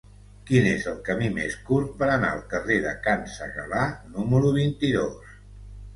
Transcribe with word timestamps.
Quin 0.45 0.67
és 0.69 0.85
el 0.91 0.95
camí 1.09 1.27
més 1.35 1.57
curt 1.67 1.93
per 2.01 2.09
anar 2.15 2.31
al 2.37 2.41
carrer 2.53 2.79
de 2.87 2.97
Can 3.09 3.29
Segalar 3.37 3.87
número 4.19 4.55
vint-i-dos? 4.61 5.33